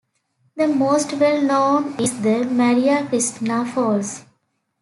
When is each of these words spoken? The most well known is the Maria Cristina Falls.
The 0.55 0.65
most 0.67 1.13
well 1.13 1.39
known 1.43 1.99
is 1.99 2.21
the 2.23 2.43
Maria 2.45 3.05
Cristina 3.07 3.63
Falls. 3.63 4.25